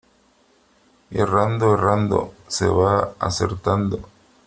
Errando, 1.25 1.67
errando, 1.75 2.23
se 2.47 2.67
va 2.79 2.99
acertando. 3.29 4.05